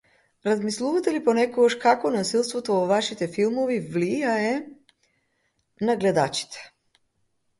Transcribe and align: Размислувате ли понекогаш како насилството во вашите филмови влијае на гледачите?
Размислувате 0.47 1.11
ли 1.15 1.19
понекогаш 1.27 1.73
како 1.83 2.11
насилството 2.15 2.77
во 2.77 2.87
вашите 2.91 3.27
филмови 3.35 3.77
влијае 3.97 4.55
на 5.89 5.97
гледачите? 6.05 6.65